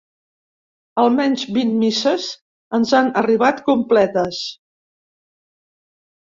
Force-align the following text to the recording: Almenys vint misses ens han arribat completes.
Almenys 1.01 1.43
vint 1.57 1.75
misses 1.81 2.25
ens 2.79 2.95
han 3.01 3.11
arribat 3.23 3.61
completes. 3.69 4.41